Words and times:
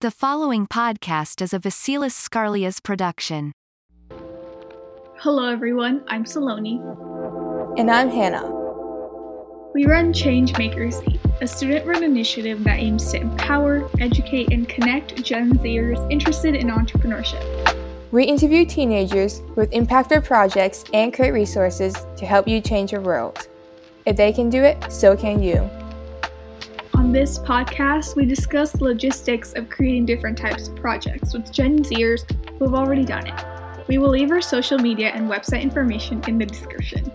The 0.00 0.12
following 0.12 0.68
podcast 0.68 1.42
is 1.42 1.52
a 1.52 1.58
Vasilis 1.58 2.12
Scarlias 2.12 2.80
production. 2.80 3.50
Hello, 5.16 5.50
everyone. 5.50 6.04
I'm 6.06 6.22
Saloni. 6.22 6.78
And 7.76 7.90
I'm 7.90 8.08
Hannah. 8.08 8.48
We 9.74 9.86
run 9.86 10.12
Changemakers, 10.12 11.02
a 11.42 11.48
student 11.48 11.84
run 11.84 12.04
initiative 12.04 12.62
that 12.62 12.78
aims 12.78 13.10
to 13.10 13.20
empower, 13.20 13.90
educate, 13.98 14.52
and 14.52 14.68
connect 14.68 15.20
Gen 15.24 15.58
Zers 15.58 16.12
interested 16.12 16.54
in 16.54 16.68
entrepreneurship. 16.68 17.42
We 18.12 18.22
interview 18.22 18.66
teenagers 18.66 19.42
with 19.56 19.72
impactful 19.72 20.24
projects 20.24 20.84
and 20.94 21.12
create 21.12 21.32
resources 21.32 21.96
to 22.18 22.24
help 22.24 22.46
you 22.46 22.60
change 22.60 22.92
your 22.92 23.00
world. 23.00 23.48
If 24.06 24.16
they 24.16 24.32
can 24.32 24.48
do 24.48 24.62
it, 24.62 24.92
so 24.92 25.16
can 25.16 25.42
you. 25.42 25.68
On 27.08 27.12
this 27.12 27.38
podcast, 27.38 28.16
we 28.16 28.26
discuss 28.26 28.72
the 28.72 28.84
logistics 28.84 29.54
of 29.54 29.70
creating 29.70 30.04
different 30.04 30.36
types 30.36 30.68
of 30.68 30.76
projects 30.76 31.32
with 31.32 31.50
Gen 31.50 31.82
Zers 31.82 32.30
who 32.58 32.66
have 32.66 32.74
already 32.74 33.02
done 33.02 33.26
it. 33.26 33.44
We 33.88 33.96
will 33.96 34.10
leave 34.10 34.30
our 34.30 34.42
social 34.42 34.78
media 34.78 35.08
and 35.14 35.26
website 35.26 35.62
information 35.62 36.22
in 36.28 36.36
the 36.36 36.44
description. 36.44 37.10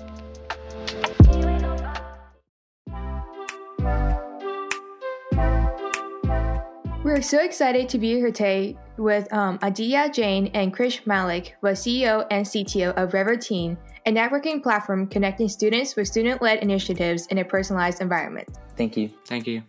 We're 7.03 7.21
so 7.21 7.41
excited 7.41 7.87
to 7.89 7.99
be 7.99 8.15
here 8.15 8.31
today 8.31 8.75
with 8.97 9.31
um, 9.31 9.59
Adiya 9.59 10.11
Jain 10.11 10.47
and 10.55 10.75
Krish 10.75 11.05
Malik, 11.05 11.55
the 11.61 11.69
CEO 11.69 12.25
and 12.31 12.43
CTO 12.43 12.95
of 12.95 13.13
Reverteen, 13.13 13.77
a 14.07 14.11
networking 14.11 14.63
platform 14.63 15.05
connecting 15.05 15.47
students 15.47 15.95
with 15.95 16.07
student-led 16.07 16.63
initiatives 16.63 17.27
in 17.27 17.37
a 17.37 17.45
personalized 17.45 18.01
environment. 18.01 18.49
Thank 18.75 18.97
you. 18.97 19.11
Thank 19.27 19.45
you. 19.45 19.61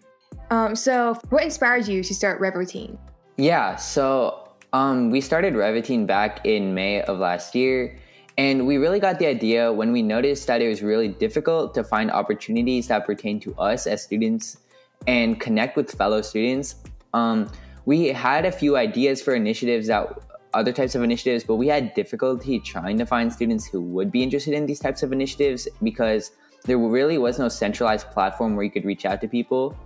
Um, 0.54 0.76
so, 0.76 1.18
what 1.30 1.42
inspired 1.42 1.88
you 1.88 2.04
to 2.04 2.14
start 2.14 2.38
Reverteen? 2.38 2.96
Yeah, 3.36 3.74
so 3.74 4.48
um, 4.72 5.10
we 5.10 5.20
started 5.20 5.56
Reverteen 5.56 6.06
back 6.06 6.46
in 6.46 6.74
May 6.74 7.02
of 7.02 7.18
last 7.18 7.56
year. 7.56 7.98
And 8.38 8.66
we 8.66 8.78
really 8.78 8.98
got 8.98 9.18
the 9.18 9.26
idea 9.26 9.72
when 9.72 9.92
we 9.92 10.02
noticed 10.02 10.46
that 10.48 10.60
it 10.60 10.68
was 10.68 10.82
really 10.82 11.08
difficult 11.08 11.74
to 11.74 11.84
find 11.84 12.10
opportunities 12.10 12.88
that 12.88 13.06
pertain 13.06 13.38
to 13.40 13.54
us 13.56 13.86
as 13.86 14.02
students 14.02 14.58
and 15.06 15.38
connect 15.38 15.76
with 15.76 15.90
fellow 15.92 16.20
students 16.20 16.76
um, 17.14 17.48
we 17.86 18.08
had 18.08 18.44
a 18.44 18.52
few 18.52 18.76
ideas 18.76 19.22
for 19.22 19.34
initiatives 19.34 19.86
that 19.86 20.18
other 20.52 20.72
types 20.72 20.94
of 20.94 21.02
initiatives, 21.02 21.44
but 21.44 21.56
we 21.56 21.68
had 21.68 21.94
difficulty 21.94 22.58
trying 22.60 22.98
to 22.98 23.06
find 23.06 23.32
students 23.32 23.66
who 23.66 23.80
would 23.80 24.10
be 24.10 24.22
interested 24.22 24.54
in 24.54 24.66
these 24.66 24.80
types 24.80 25.02
of 25.02 25.12
initiatives 25.12 25.68
because 25.82 26.32
there 26.64 26.78
really 26.78 27.18
was 27.18 27.38
no 27.38 27.48
centralized 27.48 28.10
platform 28.10 28.56
where 28.56 28.64
you 28.64 28.70
could 28.70 28.84
reach 28.84 29.04
out 29.04 29.20
to 29.20 29.28
people. 29.28 29.76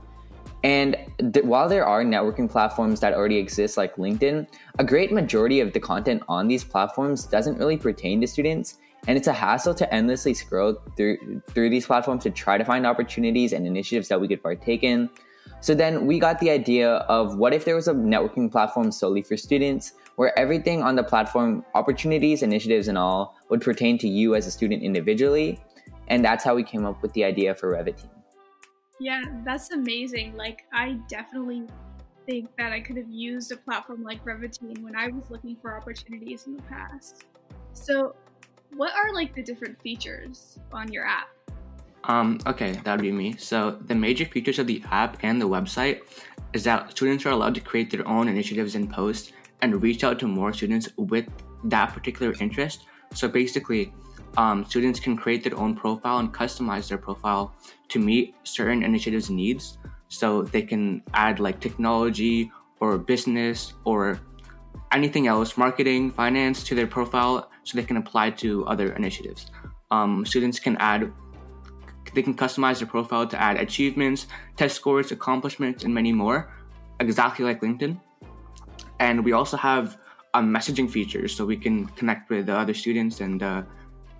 And 0.64 0.96
th- 1.32 1.44
while 1.44 1.68
there 1.68 1.86
are 1.86 2.04
networking 2.04 2.50
platforms 2.50 3.00
that 3.00 3.14
already 3.14 3.36
exist, 3.36 3.76
like 3.76 3.94
LinkedIn, 3.96 4.48
a 4.78 4.84
great 4.84 5.12
majority 5.12 5.60
of 5.60 5.72
the 5.72 5.80
content 5.80 6.22
on 6.28 6.48
these 6.48 6.64
platforms 6.64 7.24
doesn't 7.24 7.58
really 7.58 7.76
pertain 7.76 8.20
to 8.20 8.26
students. 8.26 8.78
And 9.06 9.16
it's 9.16 9.28
a 9.28 9.32
hassle 9.32 9.74
to 9.74 9.94
endlessly 9.94 10.34
scroll 10.34 10.76
through 10.96 11.42
through 11.50 11.70
these 11.70 11.86
platforms 11.86 12.24
to 12.24 12.30
try 12.30 12.58
to 12.58 12.64
find 12.64 12.84
opportunities 12.84 13.52
and 13.52 13.66
initiatives 13.66 14.08
that 14.08 14.20
we 14.20 14.26
could 14.26 14.42
partake 14.42 14.82
in. 14.82 15.08
So 15.60 15.74
then 15.74 16.06
we 16.06 16.18
got 16.18 16.40
the 16.40 16.50
idea 16.50 16.90
of 17.08 17.36
what 17.36 17.54
if 17.54 17.64
there 17.64 17.76
was 17.76 17.88
a 17.88 17.94
networking 17.94 18.50
platform 18.50 18.90
solely 18.90 19.22
for 19.22 19.36
students 19.36 19.92
where 20.16 20.36
everything 20.38 20.82
on 20.82 20.96
the 20.96 21.04
platform, 21.04 21.64
opportunities, 21.74 22.42
initiatives, 22.42 22.88
and 22.88 22.98
all 22.98 23.36
would 23.48 23.60
pertain 23.60 23.98
to 23.98 24.08
you 24.08 24.34
as 24.34 24.46
a 24.46 24.50
student 24.50 24.82
individually. 24.82 25.60
And 26.08 26.24
that's 26.24 26.42
how 26.42 26.54
we 26.56 26.64
came 26.64 26.84
up 26.84 27.00
with 27.00 27.12
the 27.12 27.24
idea 27.24 27.54
for 27.54 27.70
Reverteen. 27.70 28.17
Yeah, 29.00 29.22
that's 29.44 29.70
amazing. 29.70 30.36
Like, 30.36 30.64
I 30.72 30.98
definitely 31.08 31.64
think 32.26 32.50
that 32.58 32.72
I 32.72 32.80
could 32.80 32.96
have 32.96 33.10
used 33.10 33.52
a 33.52 33.56
platform 33.56 34.02
like 34.02 34.24
Revitine 34.24 34.82
when 34.82 34.96
I 34.96 35.08
was 35.08 35.30
looking 35.30 35.56
for 35.56 35.76
opportunities 35.76 36.46
in 36.46 36.56
the 36.56 36.62
past. 36.62 37.24
So, 37.72 38.14
what 38.76 38.92
are 38.94 39.14
like 39.14 39.34
the 39.34 39.42
different 39.42 39.80
features 39.80 40.58
on 40.72 40.92
your 40.92 41.06
app? 41.06 41.28
Um, 42.04 42.38
okay, 42.46 42.72
that 42.72 42.92
would 42.92 43.02
be 43.02 43.12
me. 43.12 43.36
So 43.36 43.78
the 43.86 43.94
major 43.94 44.24
features 44.24 44.58
of 44.58 44.66
the 44.66 44.82
app 44.90 45.18
and 45.22 45.40
the 45.40 45.48
website 45.48 46.00
is 46.52 46.64
that 46.64 46.90
students 46.92 47.26
are 47.26 47.30
allowed 47.30 47.54
to 47.54 47.60
create 47.60 47.90
their 47.90 48.06
own 48.06 48.28
initiatives 48.28 48.74
and 48.74 48.90
posts 48.90 49.32
and 49.60 49.82
reach 49.82 50.04
out 50.04 50.18
to 50.20 50.26
more 50.26 50.52
students 50.52 50.88
with 50.96 51.26
that 51.64 51.92
particular 51.92 52.34
interest. 52.40 52.84
So 53.14 53.28
basically, 53.28 53.92
um, 54.36 54.64
students 54.64 55.00
can 55.00 55.16
create 55.16 55.42
their 55.44 55.56
own 55.58 55.74
profile 55.74 56.18
and 56.18 56.32
customize 56.32 56.88
their 56.88 56.98
profile 56.98 57.54
to 57.88 57.98
meet 57.98 58.34
certain 58.44 58.82
initiatives' 58.82 59.30
needs. 59.30 59.78
So 60.08 60.42
they 60.42 60.62
can 60.62 61.02
add 61.14 61.40
like 61.40 61.60
technology 61.60 62.50
or 62.80 62.98
business 62.98 63.74
or 63.84 64.20
anything 64.92 65.26
else, 65.26 65.56
marketing, 65.56 66.10
finance 66.10 66.62
to 66.64 66.74
their 66.74 66.86
profile 66.86 67.50
so 67.64 67.76
they 67.76 67.84
can 67.84 67.96
apply 67.96 68.30
to 68.30 68.66
other 68.66 68.92
initiatives. 68.92 69.50
Um, 69.90 70.24
students 70.24 70.58
can 70.58 70.76
add 70.78 71.12
they 72.14 72.22
can 72.22 72.34
customize 72.34 72.78
their 72.78 72.88
profile 72.88 73.26
to 73.26 73.40
add 73.40 73.58
achievements, 73.58 74.28
test 74.56 74.76
scores, 74.76 75.12
accomplishments, 75.12 75.84
and 75.84 75.92
many 75.92 76.10
more, 76.10 76.50
exactly 77.00 77.44
like 77.44 77.60
LinkedIn. 77.60 78.00
And 78.98 79.24
we 79.24 79.32
also 79.32 79.58
have 79.58 79.98
um, 80.34 80.52
messaging 80.52 80.90
features 80.90 81.34
so 81.34 81.44
we 81.44 81.56
can 81.56 81.86
connect 81.88 82.30
with 82.30 82.46
the 82.46 82.56
other 82.56 82.74
students 82.74 83.20
and 83.20 83.42
uh, 83.42 83.62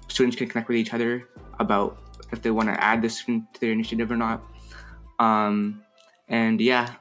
students 0.09 0.37
can 0.37 0.49
connect 0.49 0.69
with 0.69 0.77
each 0.77 0.93
other 0.93 1.29
about 1.59 1.99
if 2.33 2.43
they 2.43 2.51
want 2.51 2.69
to 2.69 2.83
add 2.83 3.03
this 3.03 3.25
to 3.25 3.43
their 3.61 3.73
initiative 3.73 4.11
or 4.11 4.17
not. 4.17 4.43
Um, 5.19 5.83
and 6.29 6.61
yeah. 6.61 6.95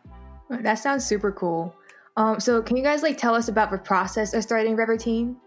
That 0.49 0.75
sounds 0.75 1.05
super 1.05 1.31
cool. 1.31 1.75
Um, 2.15 2.39
so 2.39 2.61
can 2.61 2.77
you 2.77 2.83
guys 2.83 3.03
like 3.03 3.17
tell 3.17 3.35
us 3.35 3.47
about 3.47 3.69
the 3.69 3.77
process 3.77 4.33
of 4.33 4.43
starting 4.43 4.75
Reverteen? 4.75 5.37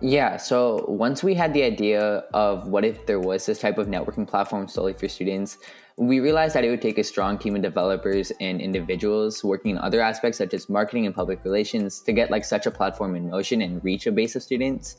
Yeah, 0.00 0.36
so 0.36 0.84
once 0.88 1.22
we 1.22 1.34
had 1.34 1.54
the 1.54 1.62
idea 1.62 2.24
of 2.34 2.68
what 2.68 2.84
if 2.84 3.06
there 3.06 3.20
was 3.20 3.46
this 3.46 3.60
type 3.60 3.78
of 3.78 3.86
networking 3.86 4.26
platform 4.28 4.68
solely 4.68 4.92
for 4.92 5.08
students, 5.08 5.58
we 5.96 6.20
realized 6.20 6.54
that 6.54 6.64
it 6.64 6.70
would 6.70 6.82
take 6.82 6.98
a 6.98 7.04
strong 7.04 7.38
team 7.38 7.56
of 7.56 7.62
developers 7.62 8.30
and 8.40 8.60
individuals 8.60 9.42
working 9.42 9.70
in 9.70 9.78
other 9.78 10.02
aspects 10.02 10.38
such 10.38 10.52
as 10.52 10.68
marketing 10.68 11.06
and 11.06 11.14
public 11.14 11.42
relations 11.44 12.00
to 12.00 12.12
get 12.12 12.30
like 12.30 12.44
such 12.44 12.66
a 12.66 12.70
platform 12.70 13.16
in 13.16 13.30
motion 13.30 13.62
and 13.62 13.82
reach 13.82 14.06
a 14.06 14.12
base 14.12 14.36
of 14.36 14.42
students. 14.42 14.98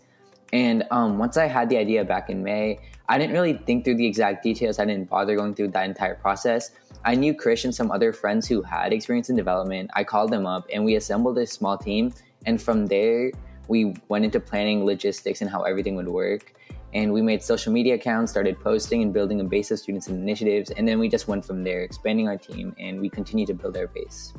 And 0.53 0.83
um, 0.91 1.17
once 1.17 1.37
I 1.37 1.45
had 1.45 1.69
the 1.69 1.77
idea 1.77 2.05
back 2.05 2.29
in 2.29 2.43
May, 2.43 2.79
I 3.09 3.17
didn't 3.17 3.33
really 3.33 3.53
think 3.53 3.83
through 3.83 3.95
the 3.95 4.05
exact 4.05 4.43
details. 4.43 4.79
I 4.79 4.85
didn't 4.85 5.09
bother 5.09 5.35
going 5.35 5.55
through 5.55 5.69
that 5.69 5.85
entire 5.85 6.15
process. 6.15 6.71
I 7.05 7.15
knew 7.15 7.33
Krish 7.33 7.63
and 7.63 7.73
some 7.73 7.91
other 7.91 8.11
friends 8.13 8.47
who 8.47 8.61
had 8.61 8.93
experience 8.93 9.29
in 9.29 9.35
development. 9.35 9.91
I 9.93 10.03
called 10.03 10.31
them 10.31 10.45
up 10.45 10.67
and 10.73 10.83
we 10.83 10.95
assembled 10.95 11.37
a 11.37 11.45
small 11.45 11.77
team. 11.77 12.13
And 12.45 12.61
from 12.61 12.87
there, 12.87 13.31
we 13.67 13.95
went 14.07 14.25
into 14.25 14.39
planning 14.39 14.85
logistics 14.85 15.41
and 15.41 15.49
how 15.49 15.63
everything 15.63 15.95
would 15.95 16.07
work. 16.07 16.53
And 16.93 17.11
we 17.11 17.21
made 17.21 17.43
social 17.43 17.73
media 17.73 17.95
accounts, 17.95 18.31
started 18.31 18.59
posting 18.59 19.01
and 19.03 19.13
building 19.13 19.41
a 19.41 19.43
base 19.43 19.71
of 19.71 19.79
students 19.79 20.07
and 20.07 20.21
initiatives. 20.21 20.71
And 20.71 20.87
then 20.87 20.99
we 20.99 21.09
just 21.09 21.27
went 21.27 21.43
from 21.45 21.63
there, 21.63 21.81
expanding 21.81 22.27
our 22.27 22.37
team, 22.37 22.73
and 22.79 23.01
we 23.01 23.09
continue 23.09 23.45
to 23.45 23.53
build 23.53 23.75
our 23.75 23.87
base. 23.87 24.33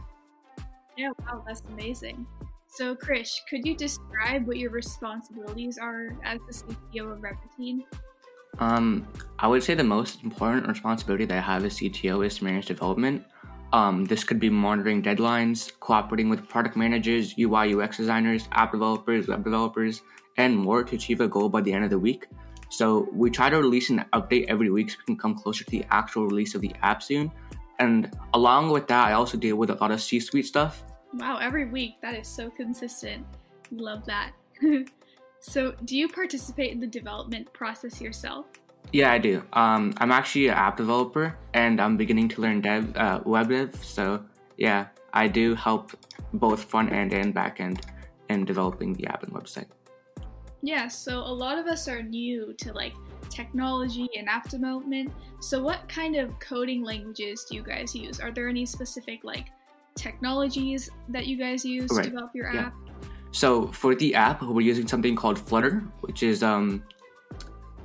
Yeah, 0.96 1.10
wow, 1.26 1.44
that's 1.46 1.62
amazing. 1.68 2.26
So, 2.70 2.94
Krish, 2.94 3.30
could 3.48 3.66
you 3.66 3.74
describe 3.74 4.46
what 4.46 4.56
your 4.56 4.70
responsibilities 4.70 5.78
are 5.78 6.16
as 6.24 6.38
the 6.46 6.52
CTO 6.52 7.12
of 7.12 7.22
Reverteen? 7.22 7.84
Um, 8.58 9.06
I 9.38 9.48
would 9.48 9.62
say 9.62 9.74
the 9.74 9.84
most 9.84 10.22
important 10.22 10.66
responsibility 10.68 11.24
that 11.26 11.38
I 11.38 11.40
have 11.40 11.64
as 11.64 11.78
CTO 11.78 12.24
is 12.24 12.38
to 12.38 12.44
manage 12.44 12.66
development. 12.66 13.24
Um, 13.72 14.04
this 14.04 14.24
could 14.24 14.40
be 14.40 14.48
monitoring 14.48 15.02
deadlines, 15.02 15.72
cooperating 15.80 16.28
with 16.28 16.48
product 16.48 16.76
managers, 16.76 17.34
UI 17.38 17.74
UX 17.74 17.96
designers, 17.96 18.48
app 18.52 18.72
developers, 18.72 19.28
web 19.28 19.44
developers, 19.44 20.02
and 20.36 20.56
more 20.56 20.82
to 20.84 20.94
achieve 20.94 21.20
a 21.20 21.28
goal 21.28 21.48
by 21.48 21.60
the 21.60 21.72
end 21.72 21.84
of 21.84 21.90
the 21.90 21.98
week. 21.98 22.26
So 22.70 23.08
we 23.12 23.30
try 23.30 23.50
to 23.50 23.56
release 23.56 23.90
an 23.90 24.04
update 24.12 24.46
every 24.46 24.70
week 24.70 24.90
so 24.90 24.96
we 25.00 25.04
can 25.04 25.16
come 25.16 25.34
closer 25.34 25.64
to 25.64 25.70
the 25.70 25.84
actual 25.90 26.26
release 26.26 26.54
of 26.54 26.60
the 26.60 26.72
app 26.82 27.02
soon. 27.02 27.30
And 27.78 28.10
along 28.34 28.70
with 28.70 28.88
that, 28.88 29.08
I 29.08 29.12
also 29.12 29.38
deal 29.38 29.56
with 29.56 29.70
a 29.70 29.74
lot 29.74 29.90
of 29.90 30.00
C-suite 30.00 30.46
stuff. 30.46 30.82
Wow, 31.14 31.38
every 31.38 31.66
week 31.66 31.94
that 32.02 32.14
is 32.14 32.28
so 32.28 32.50
consistent. 32.50 33.26
Love 33.70 34.04
that. 34.06 34.32
so, 35.40 35.74
do 35.84 35.96
you 35.96 36.08
participate 36.08 36.72
in 36.72 36.80
the 36.80 36.86
development 36.86 37.52
process 37.52 38.00
yourself? 38.00 38.46
Yeah, 38.92 39.12
I 39.12 39.18
do. 39.18 39.42
Um, 39.52 39.94
I'm 39.98 40.10
actually 40.12 40.48
an 40.48 40.54
app 40.54 40.76
developer, 40.76 41.36
and 41.52 41.80
I'm 41.80 41.96
beginning 41.96 42.28
to 42.30 42.40
learn 42.40 42.60
dev, 42.60 42.96
uh, 42.96 43.20
web 43.24 43.50
dev. 43.50 43.74
So 43.84 44.24
yeah, 44.56 44.86
I 45.12 45.28
do 45.28 45.54
help 45.54 45.92
both 46.34 46.64
front 46.64 46.92
end 46.92 47.12
and 47.12 47.34
back 47.34 47.60
end 47.60 47.86
in 48.30 48.44
developing 48.44 48.94
the 48.94 49.06
app 49.06 49.22
and 49.22 49.32
website. 49.32 49.66
Yeah, 50.62 50.88
so 50.88 51.18
a 51.18 51.32
lot 51.32 51.58
of 51.58 51.66
us 51.66 51.86
are 51.86 52.02
new 52.02 52.52
to 52.54 52.72
like 52.72 52.94
technology 53.28 54.08
and 54.16 54.28
app 54.28 54.48
development. 54.48 55.12
So 55.40 55.62
what 55.62 55.88
kind 55.88 56.16
of 56.16 56.38
coding 56.40 56.82
languages 56.82 57.44
do 57.48 57.56
you 57.56 57.62
guys 57.62 57.94
use? 57.94 58.20
Are 58.20 58.32
there 58.32 58.48
any 58.48 58.66
specific 58.66 59.22
like 59.22 59.48
technologies 59.96 60.90
that 61.08 61.26
you 61.26 61.36
guys 61.36 61.64
use 61.64 61.90
right. 61.90 62.04
to 62.04 62.10
develop 62.10 62.30
your 62.34 62.52
yeah. 62.52 62.66
app? 62.66 62.74
So 63.30 63.66
for 63.68 63.94
the 63.94 64.14
app, 64.14 64.42
we're 64.42 64.62
using 64.62 64.88
something 64.88 65.14
called 65.14 65.38
Flutter, 65.38 65.84
which 66.00 66.22
is 66.22 66.42
um, 66.42 66.82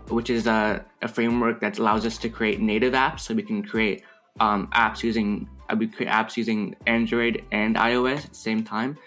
which 0.09 0.29
is 0.29 0.47
a, 0.47 0.85
a 1.01 1.07
framework 1.07 1.59
that 1.61 1.79
allows 1.79 2.05
us 2.05 2.17
to 2.19 2.29
create 2.29 2.59
native 2.59 2.93
apps. 2.93 3.21
So 3.21 3.33
we 3.33 3.43
can 3.43 3.63
create 3.63 4.03
um, 4.39 4.67
apps 4.73 5.03
using 5.03 5.49
we 5.77 5.87
create 5.87 6.11
apps 6.11 6.37
using 6.37 6.75
Android 6.87 7.43
and 7.51 7.75
iOS 7.75 8.25
at 8.25 8.29
the 8.29 8.35
same 8.35 8.63
time. 8.63 8.97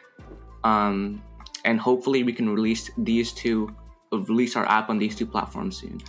Um, 0.65 1.23
and 1.65 1.81
hopefully 1.81 2.23
we 2.23 2.33
can 2.33 2.49
release 2.49 2.91
these 2.99 3.33
two, 3.33 3.75
release 4.13 4.57
our 4.57 4.69
app 4.69 4.89
on 4.89 4.99
these 4.99 5.15
two 5.15 5.27
platforms 5.27 5.79
soon. 5.79 6.01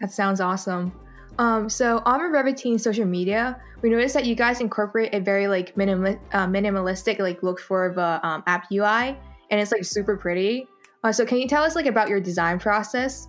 That 0.00 0.12
sounds 0.12 0.40
awesome. 0.40 0.92
Um, 1.38 1.68
so 1.68 2.02
on 2.04 2.20
Revitine 2.20 2.80
social 2.80 3.04
media, 3.04 3.60
we 3.80 3.90
noticed 3.90 4.14
that 4.14 4.26
you 4.26 4.34
guys 4.34 4.60
incorporate 4.60 5.14
a 5.14 5.20
very 5.20 5.46
like 5.46 5.76
minimal, 5.76 6.18
uh, 6.32 6.46
minimalistic 6.46 7.20
like 7.20 7.42
look 7.42 7.60
for 7.60 7.92
the 7.94 8.26
um, 8.26 8.42
app 8.46 8.66
UI, 8.72 9.16
and 9.50 9.60
it's 9.60 9.70
like 9.70 9.84
super 9.84 10.16
pretty. 10.16 10.66
Uh, 11.04 11.12
so 11.12 11.24
can 11.24 11.38
you 11.38 11.46
tell 11.46 11.62
us 11.62 11.76
like 11.76 11.86
about 11.86 12.08
your 12.08 12.20
design 12.20 12.58
process? 12.58 13.28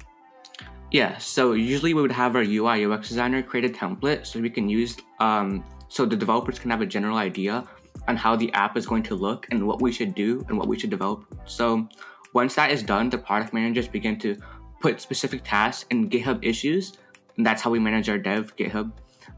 Yeah, 0.92 1.18
so 1.20 1.54
usually 1.54 1.94
we 1.94 2.02
would 2.02 2.12
have 2.12 2.36
our 2.36 2.42
UI 2.42 2.86
UX 2.86 3.10
designer 3.10 3.44
create 3.44 3.66
a 3.66 3.70
template 3.70 4.26
so 4.26 4.40
we 4.40 4.50
can 4.50 4.68
use 4.68 4.98
um, 5.20 5.64
so 5.88 6.04
the 6.06 6.16
developers 6.16 6.58
can 6.58 6.72
have 6.72 6.82
a 6.82 6.86
general 6.86 7.18
idea 7.18 7.68
on 8.08 8.16
how 8.16 8.36
the 8.36 8.52
app 8.54 8.76
is 8.76 8.88
going 8.88 9.04
to 9.04 9.16
look 9.16 9.48
and 9.52 9.68
what 9.68 9.82
we 9.82 9.92
should 9.92 10.16
do 10.16 10.44
and 10.50 10.58
what 10.58 10.68
we 10.68 10.80
should 10.80 10.90
develop. 10.90 11.26
So 11.46 11.88
once 12.34 12.56
that 12.56 12.72
is 12.72 12.82
done, 12.82 13.10
the 13.10 13.20
product 13.20 13.54
managers 13.54 13.88
begin 13.88 14.18
to 14.20 14.36
put 14.80 15.00
specific 15.00 15.42
tasks 15.44 15.86
in 15.92 16.10
GitHub 16.10 16.44
issues, 16.44 16.94
and 17.40 17.46
that's 17.46 17.62
how 17.62 17.70
we 17.70 17.80
manage 17.80 18.10
our 18.10 18.18
dev 18.18 18.54
GitHub. 18.58 18.92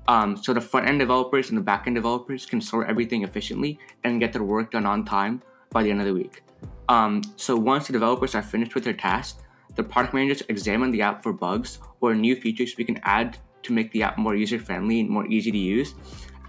Um, 0.08 0.36
so 0.36 0.54
the 0.54 0.60
front 0.60 0.90
end 0.90 0.98
developers 0.98 1.50
and 1.50 1.58
the 1.58 1.62
back 1.62 1.86
end 1.86 1.96
developers 1.96 2.48
can 2.48 2.60
sort 2.60 2.90
everything 2.90 3.22
efficiently 3.22 3.78
and 4.04 4.20
get 4.20 4.34
their 4.34 4.42
work 4.42 4.72
done 4.72 4.88
on 4.88 5.06
time 5.06 5.44
by 5.70 5.84
the 5.84 5.92
end 5.92 6.00
of 6.00 6.08
the 6.08 6.14
week. 6.14 6.42
Um, 6.90 7.22
so 7.36 7.56
once 7.56 7.86
the 7.86 7.94
developers 7.94 8.34
are 8.34 8.42
finished 8.42 8.74
with 8.74 8.84
their 8.84 8.94
task, 8.94 9.44
the 9.76 9.84
product 9.84 10.16
managers 10.16 10.42
examine 10.50 10.90
the 10.90 11.04
app 11.04 11.22
for 11.22 11.32
bugs 11.32 11.78
or 12.02 12.16
new 12.16 12.36
features 12.36 12.76
we 12.76 12.84
can 12.84 13.00
add 13.04 13.38
to 13.62 13.72
make 13.72 13.92
the 13.92 14.02
app 14.02 14.18
more 14.18 14.36
user 14.36 14.58
friendly 14.58 15.00
and 15.00 15.08
more 15.08 15.28
easy 15.28 15.52
to 15.52 15.58
use. 15.58 15.94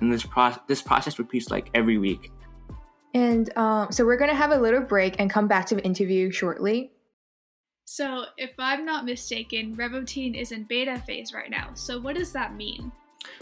And 0.00 0.10
this, 0.10 0.24
pro- 0.24 0.56
this 0.68 0.80
process 0.80 1.18
repeats 1.18 1.50
like 1.50 1.68
every 1.74 1.98
week. 1.98 2.32
And 3.12 3.54
um, 3.58 3.92
so 3.92 4.06
we're 4.06 4.16
going 4.16 4.30
to 4.30 4.36
have 4.36 4.52
a 4.52 4.58
little 4.58 4.80
break 4.80 5.16
and 5.18 5.28
come 5.28 5.48
back 5.48 5.66
to 5.66 5.74
the 5.74 5.84
interview 5.84 6.30
shortly. 6.30 6.92
So, 7.94 8.24
if 8.38 8.52
I'm 8.58 8.86
not 8.86 9.04
mistaken, 9.04 9.76
Revotine 9.76 10.34
is 10.34 10.50
in 10.50 10.64
beta 10.64 10.96
phase 11.06 11.34
right 11.34 11.50
now. 11.50 11.74
So, 11.74 12.00
what 12.00 12.16
does 12.16 12.32
that 12.32 12.56
mean? 12.56 12.90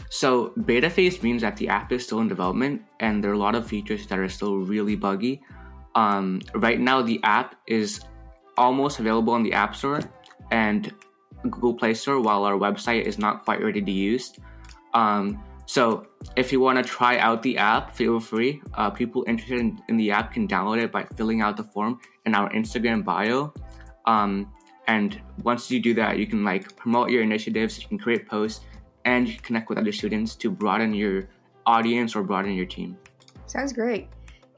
So, 0.09 0.49
beta 0.65 0.91
phase 0.91 1.23
means 1.23 1.43
that 1.43 1.57
the 1.57 1.69
app 1.69 1.93
is 1.93 2.03
still 2.03 2.19
in 2.19 2.27
development 2.27 2.83
and 2.99 3.23
there 3.23 3.31
are 3.31 3.35
a 3.35 3.39
lot 3.39 3.55
of 3.55 3.65
features 3.65 4.09
that 4.09 4.19
are 4.19 4.29
still 4.29 4.57
really 4.57 4.97
buggy. 4.97 5.41
Um, 5.95 6.41
right 6.57 6.81
now, 6.81 7.01
the 7.01 7.21
app 7.23 7.55
is 7.69 8.01
almost 8.59 8.99
available 8.99 9.35
on 9.35 9.45
the 9.45 9.53
App 9.53 9.77
Store 9.77 10.01
and 10.51 10.93
Google 11.49 11.75
Play 11.75 11.95
Store, 11.95 12.21
while 12.21 12.43
our 12.43 12.59
website 12.59 13.03
is 13.03 13.21
not 13.21 13.45
quite 13.45 13.63
ready 13.63 13.81
to 13.81 13.93
use. 13.93 14.33
Um, 14.95 15.45
so, 15.67 16.09
if 16.35 16.51
you 16.51 16.59
want 16.59 16.77
to 16.77 16.83
try 16.83 17.19
out 17.19 17.45
the 17.45 17.57
app, 17.57 17.95
feel 17.95 18.19
free. 18.19 18.61
Uh, 18.75 18.91
people 18.91 19.23
interested 19.29 19.61
in, 19.61 19.81
in, 19.89 19.97
the 19.97 20.11
app 20.11 20.33
can 20.33 20.49
download 20.49 20.83
it 20.83 20.91
by 20.91 21.05
filling 21.15 21.41
out 21.41 21.57
the 21.57 21.63
form 21.63 22.01
in 22.27 22.35
our 22.35 22.51
Instagram 22.51 23.05
bio. 23.05 23.55
Um, 24.11 24.53
and 24.89 25.21
once 25.45 25.71
you 25.71 25.79
do 25.79 25.95
that, 25.95 26.19
you 26.19 26.27
can 26.27 26.43
like 26.45 26.75
promote 26.77 27.11
your 27.11 27.23
initiatives, 27.23 27.81
you 27.81 27.87
can 27.87 27.99
create 27.99 28.27
posts, 28.27 28.65
and 29.05 29.29
you 29.29 29.39
connect 29.39 29.69
with 29.69 29.79
other 29.79 29.93
students 29.93 30.35
to 30.37 30.51
broaden 30.51 30.93
your 30.93 31.29
audience 31.65 32.17
or 32.17 32.23
broaden 32.25 32.53
your 32.53 32.67
team. 32.67 32.99
Sounds 33.47 33.73
great. 33.73 34.09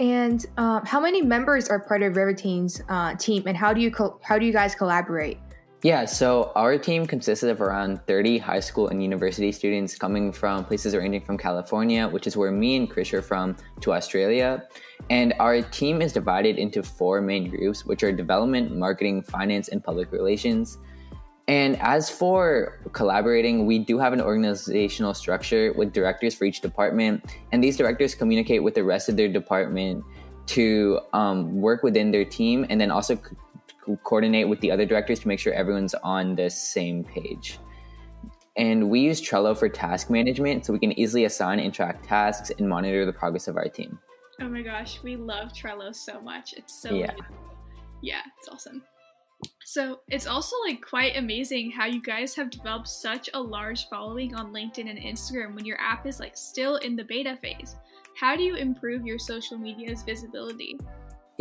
And 0.00 0.46
um, 0.56 0.86
how 0.86 1.00
many 1.00 1.20
members 1.20 1.68
are 1.68 1.78
part 1.78 2.02
of 2.02 2.14
Revitine's 2.14 2.82
uh, 2.88 3.14
team, 3.16 3.42
and 3.46 3.56
how 3.56 3.74
do 3.74 3.80
you 3.80 3.90
co- 3.90 4.18
how 4.22 4.38
do 4.38 4.46
you 4.46 4.52
guys 4.52 4.74
collaborate? 4.74 5.38
Yeah, 5.82 6.04
so 6.04 6.52
our 6.54 6.78
team 6.78 7.06
consisted 7.06 7.50
of 7.50 7.60
around 7.60 8.06
30 8.06 8.38
high 8.38 8.60
school 8.60 8.86
and 8.86 9.02
university 9.02 9.50
students 9.50 9.96
coming 9.96 10.30
from 10.30 10.64
places 10.64 10.94
ranging 10.94 11.22
from 11.22 11.36
California, 11.36 12.06
which 12.06 12.28
is 12.28 12.36
where 12.36 12.52
me 12.52 12.76
and 12.76 12.88
Krish 12.88 13.12
are 13.12 13.20
from, 13.20 13.56
to 13.80 13.92
Australia. 13.92 14.62
And 15.10 15.34
our 15.40 15.60
team 15.60 16.00
is 16.00 16.12
divided 16.12 16.56
into 16.56 16.84
four 16.84 17.20
main 17.20 17.50
groups, 17.50 17.84
which 17.84 18.04
are 18.04 18.12
development, 18.12 18.76
marketing, 18.76 19.22
finance, 19.22 19.70
and 19.70 19.82
public 19.82 20.12
relations. 20.12 20.78
And 21.48 21.76
as 21.80 22.08
for 22.08 22.78
collaborating, 22.92 23.66
we 23.66 23.80
do 23.80 23.98
have 23.98 24.12
an 24.12 24.20
organizational 24.20 25.14
structure 25.14 25.72
with 25.72 25.92
directors 25.92 26.36
for 26.36 26.44
each 26.44 26.60
department, 26.60 27.34
and 27.50 27.62
these 27.62 27.76
directors 27.76 28.14
communicate 28.14 28.62
with 28.62 28.74
the 28.74 28.84
rest 28.84 29.08
of 29.08 29.16
their 29.16 29.26
department 29.26 30.04
to 30.46 31.00
um, 31.12 31.60
work 31.60 31.82
within 31.82 32.12
their 32.12 32.24
team 32.24 32.66
and 32.70 32.80
then 32.80 32.92
also 32.92 33.18
coordinate 34.04 34.48
with 34.48 34.60
the 34.60 34.70
other 34.70 34.86
directors 34.86 35.20
to 35.20 35.28
make 35.28 35.38
sure 35.38 35.52
everyone's 35.52 35.94
on 35.94 36.34
the 36.34 36.48
same 36.50 37.04
page. 37.04 37.58
And 38.56 38.90
we 38.90 39.00
use 39.00 39.20
Trello 39.20 39.56
for 39.56 39.68
task 39.68 40.10
management 40.10 40.66
so 40.66 40.72
we 40.72 40.78
can 40.78 40.98
easily 40.98 41.24
assign 41.24 41.58
and 41.58 41.72
track 41.72 42.06
tasks 42.06 42.50
and 42.58 42.68
monitor 42.68 43.06
the 43.06 43.12
progress 43.12 43.48
of 43.48 43.56
our 43.56 43.68
team. 43.68 43.98
Oh 44.40 44.48
my 44.48 44.62
gosh, 44.62 45.02
we 45.02 45.16
love 45.16 45.52
Trello 45.52 45.94
so 45.94 46.20
much. 46.20 46.52
It's 46.54 46.80
so 46.80 46.94
yeah. 46.94 47.14
Yeah, 48.02 48.22
it's 48.38 48.48
awesome. 48.48 48.82
So 49.64 50.00
it's 50.08 50.26
also 50.26 50.56
like 50.66 50.84
quite 50.84 51.16
amazing 51.16 51.70
how 51.70 51.86
you 51.86 52.02
guys 52.02 52.34
have 52.34 52.50
developed 52.50 52.88
such 52.88 53.30
a 53.32 53.40
large 53.40 53.88
following 53.88 54.34
on 54.34 54.52
LinkedIn 54.52 54.90
and 54.90 54.98
Instagram 54.98 55.54
when 55.54 55.64
your 55.64 55.80
app 55.80 56.06
is 56.06 56.20
like 56.20 56.36
still 56.36 56.76
in 56.76 56.96
the 56.96 57.04
beta 57.04 57.36
phase. 57.36 57.76
How 58.16 58.36
do 58.36 58.42
you 58.42 58.56
improve 58.56 59.06
your 59.06 59.18
social 59.18 59.56
media's 59.56 60.02
visibility? 60.02 60.78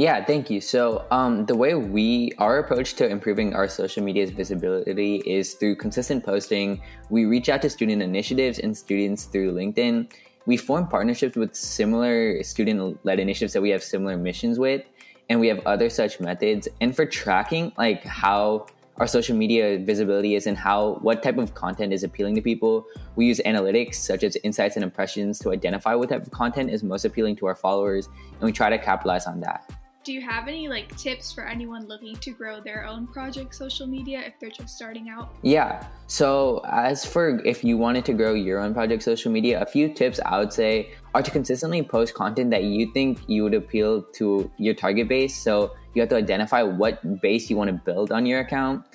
Yeah, 0.01 0.25
thank 0.25 0.49
you. 0.49 0.61
So, 0.61 1.05
um, 1.11 1.45
the 1.45 1.55
way 1.55 1.75
we, 1.75 2.31
our 2.39 2.57
approach 2.57 2.95
to 2.95 3.07
improving 3.07 3.53
our 3.53 3.67
social 3.67 4.03
media's 4.03 4.31
visibility 4.31 5.17
is 5.27 5.53
through 5.53 5.75
consistent 5.75 6.25
posting. 6.25 6.81
We 7.11 7.25
reach 7.25 7.49
out 7.49 7.61
to 7.61 7.69
student 7.69 8.01
initiatives 8.01 8.57
and 8.57 8.75
students 8.75 9.25
through 9.25 9.53
LinkedIn. 9.53 10.11
We 10.47 10.57
form 10.57 10.87
partnerships 10.87 11.35
with 11.35 11.53
similar 11.55 12.41
student 12.41 12.97
led 13.05 13.19
initiatives 13.19 13.53
that 13.53 13.61
we 13.61 13.69
have 13.69 13.83
similar 13.83 14.17
missions 14.17 14.57
with 14.57 14.81
and 15.29 15.39
we 15.39 15.47
have 15.49 15.59
other 15.67 15.87
such 15.87 16.19
methods. 16.19 16.67
And 16.81 16.95
for 16.95 17.05
tracking, 17.05 17.71
like 17.77 18.03
how 18.03 18.65
our 18.97 19.05
social 19.05 19.37
media 19.37 19.77
visibility 19.77 20.33
is 20.33 20.47
and 20.47 20.57
how 20.57 20.93
what 21.03 21.21
type 21.21 21.37
of 21.37 21.53
content 21.53 21.93
is 21.93 22.03
appealing 22.03 22.33
to 22.33 22.41
people, 22.41 22.87
we 23.15 23.27
use 23.27 23.39
analytics 23.45 23.95
such 23.95 24.23
as 24.23 24.35
insights 24.37 24.77
and 24.77 24.83
impressions 24.83 25.37
to 25.41 25.51
identify 25.51 25.93
what 25.93 26.09
type 26.09 26.23
of 26.23 26.31
content 26.31 26.71
is 26.71 26.81
most 26.81 27.05
appealing 27.05 27.35
to 27.35 27.45
our 27.45 27.55
followers, 27.55 28.09
and 28.31 28.41
we 28.41 28.51
try 28.51 28.71
to 28.71 28.79
capitalize 28.79 29.27
on 29.27 29.39
that 29.41 29.71
do 30.03 30.13
you 30.13 30.21
have 30.21 30.47
any 30.47 30.67
like 30.67 30.95
tips 30.97 31.31
for 31.31 31.47
anyone 31.47 31.87
looking 31.87 32.15
to 32.15 32.31
grow 32.31 32.59
their 32.59 32.85
own 32.85 33.07
project 33.07 33.53
social 33.53 33.85
media 33.85 34.21
if 34.25 34.33
they're 34.39 34.49
just 34.49 34.75
starting 34.75 35.09
out? 35.09 35.35
Yeah. 35.43 35.85
So 36.07 36.61
as 36.65 37.05
for 37.05 37.39
if 37.45 37.63
you 37.63 37.77
wanted 37.77 38.05
to 38.05 38.13
grow 38.13 38.33
your 38.33 38.59
own 38.59 38.73
project 38.73 39.03
social 39.03 39.31
media 39.31 39.61
a 39.61 39.65
few 39.65 39.93
tips 39.93 40.19
i 40.25 40.37
would 40.39 40.51
say 40.51 40.91
are 41.13 41.21
to 41.21 41.31
consistently 41.31 41.83
post 41.83 42.13
content 42.13 42.51
that 42.51 42.63
you 42.63 42.91
think 42.93 43.19
you 43.27 43.43
would 43.43 43.53
appeal 43.53 44.01
to 44.13 44.49
your 44.57 44.73
target 44.73 45.07
base. 45.07 45.35
So 45.35 45.75
you 45.93 46.01
have 46.01 46.09
to 46.09 46.15
identify 46.15 46.63
what 46.63 47.21
base 47.21 47.49
you 47.49 47.57
want 47.57 47.69
to 47.69 47.73
build 47.73 48.11
on 48.11 48.25
your 48.25 48.39
account. 48.39 48.85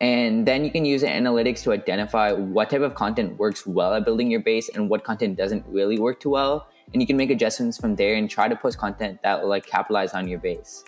And 0.00 0.46
then 0.46 0.64
you 0.64 0.70
can 0.70 0.84
use 0.84 1.02
analytics 1.02 1.62
to 1.62 1.72
identify 1.72 2.32
what 2.32 2.70
type 2.70 2.82
of 2.82 2.94
content 2.94 3.38
works 3.38 3.66
well 3.66 3.94
at 3.94 4.04
building 4.04 4.30
your 4.30 4.40
base 4.40 4.68
and 4.68 4.90
what 4.90 5.04
content 5.04 5.36
doesn't 5.36 5.64
really 5.66 5.98
work 5.98 6.20
too 6.20 6.30
well 6.30 6.68
and 6.92 7.02
you 7.02 7.06
can 7.06 7.16
make 7.16 7.30
adjustments 7.30 7.78
from 7.78 7.96
there 7.96 8.14
and 8.14 8.30
try 8.30 8.48
to 8.48 8.56
post 8.56 8.78
content 8.78 9.20
that 9.22 9.42
will 9.42 9.48
like 9.48 9.66
capitalize 9.66 10.14
on 10.14 10.28
your 10.28 10.38
base. 10.38 10.84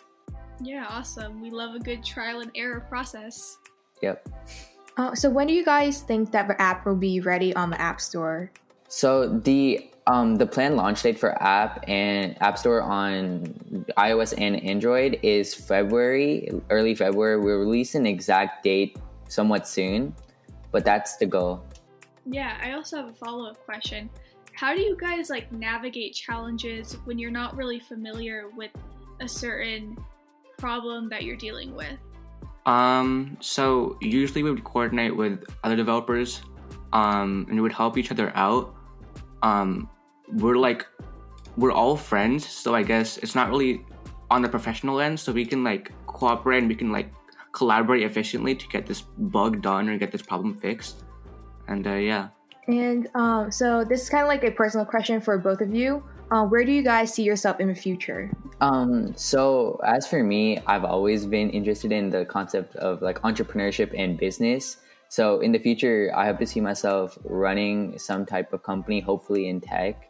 Yeah, 0.60 0.86
awesome. 0.88 1.40
We 1.40 1.50
love 1.50 1.74
a 1.74 1.78
good 1.78 2.04
trial 2.04 2.40
and 2.40 2.50
error 2.54 2.80
process. 2.88 3.58
Yep. 4.02 4.28
Uh, 4.96 5.14
so 5.14 5.30
when 5.30 5.46
do 5.46 5.52
you 5.52 5.64
guys 5.64 6.02
think 6.02 6.32
that 6.32 6.48
the 6.48 6.60
app 6.60 6.84
will 6.84 6.96
be 6.96 7.20
ready 7.20 7.54
on 7.54 7.70
the 7.70 7.80
App 7.80 8.00
Store? 8.00 8.50
So 8.88 9.28
the 9.28 9.90
um, 10.08 10.36
the 10.36 10.46
planned 10.46 10.76
launch 10.76 11.02
date 11.02 11.18
for 11.18 11.40
app 11.42 11.84
and 11.86 12.40
App 12.42 12.58
Store 12.58 12.80
on 12.80 13.42
iOS 13.98 14.32
and 14.38 14.56
Android 14.64 15.20
is 15.22 15.54
February, 15.54 16.50
early 16.70 16.94
February. 16.94 17.38
We'll 17.38 17.58
release 17.58 17.94
an 17.94 18.06
exact 18.06 18.64
date 18.64 18.96
somewhat 19.28 19.68
soon, 19.68 20.14
but 20.72 20.84
that's 20.84 21.18
the 21.18 21.26
goal. 21.26 21.62
Yeah, 22.24 22.56
I 22.62 22.72
also 22.72 22.96
have 22.96 23.08
a 23.08 23.12
follow 23.12 23.50
up 23.50 23.62
question 23.66 24.08
how 24.58 24.74
do 24.74 24.80
you 24.80 24.96
guys 24.96 25.30
like 25.30 25.52
navigate 25.52 26.12
challenges 26.12 26.94
when 27.04 27.16
you're 27.16 27.30
not 27.30 27.56
really 27.56 27.78
familiar 27.78 28.48
with 28.56 28.72
a 29.20 29.28
certain 29.28 29.96
problem 30.56 31.08
that 31.08 31.22
you're 31.22 31.36
dealing 31.36 31.76
with? 31.76 31.96
Um, 32.66 33.36
so 33.38 33.96
usually 34.00 34.42
we 34.42 34.50
would 34.50 34.64
coordinate 34.64 35.16
with 35.16 35.44
other 35.62 35.76
developers, 35.76 36.42
um, 36.92 37.46
and 37.46 37.54
we 37.54 37.60
would 37.60 37.72
help 37.72 37.96
each 37.96 38.10
other 38.10 38.32
out. 38.34 38.74
Um, 39.44 39.88
we're 40.32 40.56
like, 40.56 40.84
we're 41.56 41.70
all 41.70 41.96
friends, 41.96 42.44
so 42.44 42.74
I 42.74 42.82
guess 42.82 43.16
it's 43.18 43.36
not 43.36 43.50
really 43.50 43.86
on 44.28 44.42
the 44.42 44.48
professional 44.48 44.98
end, 44.98 45.20
so 45.20 45.30
we 45.30 45.46
can 45.46 45.62
like 45.62 45.92
cooperate 46.08 46.58
and 46.58 46.68
we 46.68 46.74
can 46.74 46.90
like 46.90 47.12
collaborate 47.52 48.02
efficiently 48.02 48.56
to 48.56 48.66
get 48.66 48.86
this 48.86 49.02
bug 49.02 49.62
done 49.62 49.88
or 49.88 49.96
get 49.98 50.10
this 50.10 50.22
problem 50.22 50.58
fixed. 50.58 51.04
And 51.68 51.86
uh, 51.86 51.92
yeah. 51.92 52.30
And 52.68 53.08
um, 53.14 53.50
so 53.50 53.82
this 53.82 54.02
is 54.02 54.10
kind 54.10 54.22
of 54.22 54.28
like 54.28 54.44
a 54.44 54.50
personal 54.50 54.86
question 54.86 55.20
for 55.20 55.38
both 55.38 55.60
of 55.60 55.74
you. 55.74 56.04
Uh, 56.30 56.44
where 56.44 56.64
do 56.64 56.70
you 56.70 56.82
guys 56.82 57.12
see 57.12 57.22
yourself 57.22 57.58
in 57.58 57.68
the 57.68 57.74
future? 57.74 58.30
Um, 58.60 59.14
so 59.16 59.80
as 59.86 60.06
for 60.06 60.22
me, 60.22 60.58
I've 60.66 60.84
always 60.84 61.24
been 61.24 61.48
interested 61.50 61.90
in 61.90 62.10
the 62.10 62.26
concept 62.26 62.76
of 62.76 63.00
like 63.00 63.22
entrepreneurship 63.22 63.94
and 63.96 64.18
business. 64.18 64.76
So 65.08 65.40
in 65.40 65.52
the 65.52 65.58
future, 65.58 66.12
I 66.14 66.26
hope 66.26 66.38
to 66.40 66.46
see 66.46 66.60
myself 66.60 67.18
running 67.24 67.98
some 67.98 68.26
type 68.26 68.52
of 68.52 68.62
company, 68.62 69.00
hopefully 69.00 69.48
in 69.48 69.60
tech. 69.60 70.04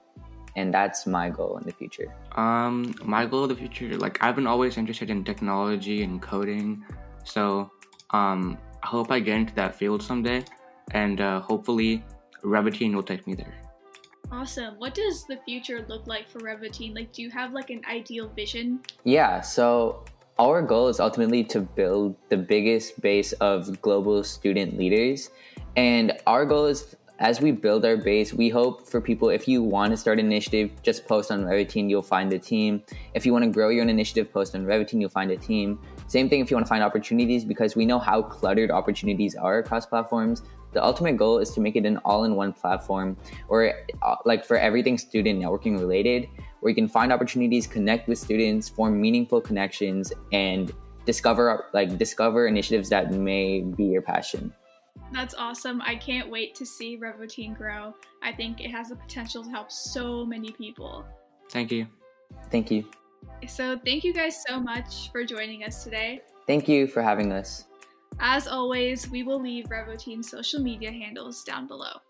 and 0.59 0.75
that's 0.75 1.07
my 1.07 1.31
goal 1.31 1.57
in 1.59 1.65
the 1.65 1.73
future. 1.73 2.13
Um, 2.37 2.95
my 3.05 3.27
goal 3.27 3.45
in 3.45 3.51
the 3.51 3.57
future, 3.57 3.97
like 3.97 4.19
I've 4.23 4.35
been 4.35 4.47
always 4.47 4.77
interested 4.77 5.09
in 5.09 5.23
technology 5.23 6.03
and 6.03 6.21
coding, 6.21 6.85
so 7.25 7.71
um, 8.11 8.59
I 8.83 8.87
hope 8.89 9.13
I 9.13 9.21
get 9.21 9.37
into 9.37 9.55
that 9.55 9.77
field 9.77 10.03
someday, 10.03 10.45
and 10.93 11.21
uh, 11.21 11.41
hopefully, 11.41 12.05
Revitine 12.43 12.95
will 12.95 13.03
take 13.03 13.27
me 13.27 13.35
there. 13.35 13.55
Awesome. 14.31 14.75
What 14.79 14.95
does 14.95 15.25
the 15.25 15.39
future 15.39 15.85
look 15.89 16.07
like 16.07 16.29
for 16.29 16.41
Revitine? 16.41 16.95
Like, 16.95 17.13
do 17.13 17.23
you 17.23 17.31
have 17.31 17.53
like 17.53 17.71
an 17.71 17.83
ideal 17.91 18.29
vision? 18.29 18.81
Yeah, 19.05 19.41
so 19.41 20.05
our 20.39 20.61
goal 20.63 20.89
is 20.89 21.01
ultimately 21.01 21.43
to 21.45 21.61
build 21.61 22.15
the 22.29 22.37
biggest 22.37 23.01
base 23.01 23.33
of 23.35 23.81
global 23.81 24.23
student 24.23 24.77
leaders. 24.77 25.31
And 25.77 26.13
our 26.27 26.45
goal 26.45 26.67
is 26.67 26.95
as 27.21 27.41
we 27.41 27.51
build 27.51 27.85
our 27.85 27.97
base, 27.97 28.33
we 28.33 28.49
hope 28.49 28.87
for 28.87 29.01
people, 29.01 29.29
if 29.29 29.49
you 29.49 29.61
want 29.61 29.91
to 29.91 29.97
start 29.97 30.21
an 30.21 30.27
initiative, 30.27 30.71
just 30.83 31.09
post 31.09 31.33
on 31.33 31.45
Revitine, 31.45 31.91
you'll 31.91 32.01
find 32.01 32.33
a 32.33 32.39
team. 32.39 32.83
If 33.15 33.27
you 33.27 33.33
want 33.33 33.45
to 33.45 33.51
grow 33.51 33.71
your 33.71 33.83
own 33.83 33.91
initiative, 33.91 34.33
post 34.33 34.55
on 34.55 34.65
Revitine, 34.65 35.01
you'll 35.01 35.11
find 35.11 35.33
a 35.33 35.37
team. 35.37 35.81
Same 36.07 36.29
thing 36.29 36.41
if 36.41 36.51
you 36.51 36.57
want 36.57 36.67
to 36.67 36.69
find 36.69 36.85
opportunities, 36.85 37.45
because 37.45 37.75
we 37.75 37.87
know 37.87 37.99
how 37.99 38.23
cluttered 38.23 38.71
opportunities 38.71 39.35
are 39.35 39.59
across 39.59 39.85
platforms. 39.85 40.43
The 40.73 40.85
ultimate 40.85 41.17
goal 41.17 41.39
is 41.39 41.51
to 41.53 41.61
make 41.61 41.77
it 41.77 41.87
an 41.87 41.99
all 42.05 42.25
in 42.25 42.35
one 42.35 42.53
platform 42.53 43.17
or 43.49 43.73
uh, 44.03 44.17
like 44.25 44.45
for 44.45 44.57
everything 44.57 44.99
student 44.99 45.41
networking 45.41 45.79
related, 45.79 46.29
where 46.61 46.71
you 46.71 46.75
can 46.75 46.89
find 46.89 47.13
opportunities, 47.13 47.67
connect 47.67 48.09
with 48.09 48.19
students, 48.19 48.69
form 48.69 49.01
meaningful 49.01 49.41
connections, 49.41 50.13
and 50.33 50.73
discover 51.07 51.67
like 51.73 51.97
discover 51.97 52.47
initiatives 52.47 52.89
that 52.91 53.13
may 53.13 53.63
be 53.63 53.85
your 53.85 54.03
passion. 54.03 54.53
That's 55.13 55.35
awesome. 55.35 55.81
I 55.83 55.97
can't 55.97 56.31
wait 56.31 56.55
to 56.57 56.67
see 56.67 56.99
Revitine 56.99 57.57
grow. 57.57 57.95
I 58.23 58.33
think 58.33 58.61
it 58.61 58.71
has 58.71 58.91
the 58.91 58.97
potential 58.97 59.43
to 59.43 59.51
help 59.51 59.71
so 59.73 60.27
many 60.27 60.53
people. 60.53 61.07
Thank 61.51 61.73
you. 61.73 61.87
Thank 62.51 62.71
you. 62.71 62.85
So, 63.47 63.79
thank 63.85 64.05
you 64.05 64.13
guys 64.13 64.43
so 64.47 64.61
much 64.61 65.11
for 65.11 65.25
joining 65.25 65.65
us 65.65 65.83
today. 65.83 66.21
Thank 66.47 66.69
you 66.69 66.87
for 66.87 67.03
having 67.03 67.33
us. 67.33 67.68
As 68.21 68.49
always, 68.49 69.09
we 69.09 69.23
will 69.23 69.41
leave 69.41 69.71
Revotine's 69.71 70.29
social 70.29 70.61
media 70.61 70.91
handles 70.91 71.45
down 71.45 71.69
below. 71.69 72.01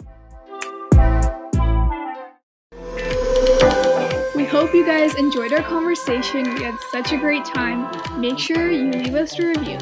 We 4.35 4.45
hope 4.45 4.73
you 4.73 4.87
guys 4.87 5.15
enjoyed 5.17 5.53
our 5.53 5.63
conversation. 5.63 6.55
We 6.55 6.63
had 6.63 6.79
such 6.91 7.13
a 7.13 7.19
great 7.19 7.45
time. 7.45 8.21
Make 8.21 8.39
sure 8.39 8.71
you 8.71 8.91
leave 8.91 9.15
us 9.15 9.39
a 9.39 9.49
review. 9.49 9.79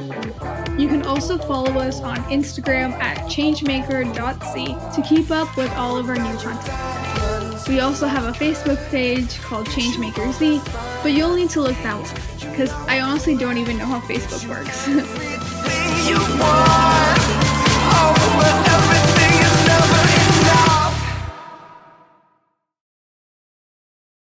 You 0.77 0.89
can 0.89 1.03
also 1.05 1.39
follow 1.39 1.79
us 1.79 2.01
on 2.01 2.17
Instagram 2.25 2.93
at 2.95 3.19
changemaker.c 3.29 4.67
to 4.67 5.09
keep 5.09 5.31
up 5.31 5.57
with 5.57 5.71
all 5.73 5.97
of 5.97 6.09
our 6.09 6.17
new 6.17 6.37
content. 6.39 7.69
We 7.69 7.81
also 7.81 8.07
have 8.07 8.25
a 8.25 8.33
Facebook 8.33 8.85
page 8.91 9.39
called 9.41 9.67
ChangeMakerZ, 9.69 11.03
but 11.03 11.13
you'll 11.13 11.35
need 11.37 11.51
to 11.51 11.61
look 11.61 11.77
that 11.83 11.95
one 11.95 12.51
because 12.51 12.73
I 12.89 13.01
honestly 13.01 13.37
don't 13.37 13.59
even 13.59 13.79
know 13.79 13.87
how 13.87 14.01
Facebook 14.01 14.49
works. 14.49 14.89
you 16.09 16.19
want. 16.39 17.19
Oh, 17.99 18.96